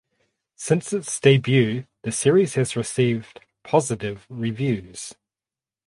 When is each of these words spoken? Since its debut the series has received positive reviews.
Since 0.55 0.93
its 0.93 1.19
debut 1.19 1.85
the 2.01 2.11
series 2.11 2.55
has 2.55 2.75
received 2.75 3.39
positive 3.63 4.25
reviews. 4.29 5.13